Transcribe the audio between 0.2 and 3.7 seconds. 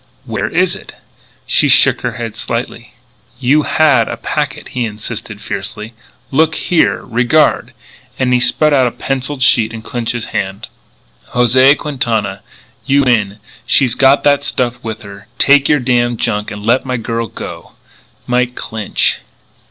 "Where is it?" She shook her head slightly. "You